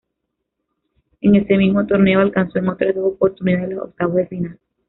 En 1.21 1.35
ese 1.35 1.55
mismo 1.57 1.85
torneo 1.85 2.21
alcanzó 2.21 2.57
en 2.57 2.69
otras 2.69 2.95
dos 2.95 3.13
oportunidades 3.13 3.69
los 3.75 3.83
octavos 3.89 4.15
de 4.15 4.25
final. 4.25 4.59